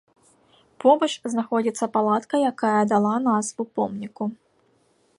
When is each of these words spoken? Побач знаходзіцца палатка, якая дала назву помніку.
Побач 0.83 1.09
знаходзіцца 1.33 1.85
палатка, 1.97 2.35
якая 2.51 2.81
дала 2.95 3.15
назву 3.29 3.63
помніку. 3.81 4.23